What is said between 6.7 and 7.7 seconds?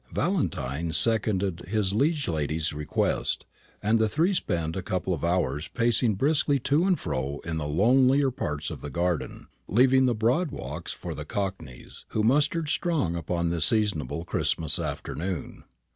and fro in the